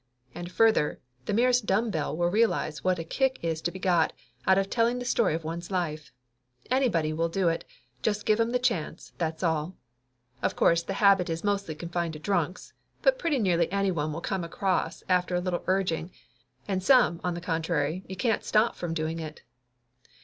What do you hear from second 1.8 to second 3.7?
bell will realize what a kick is to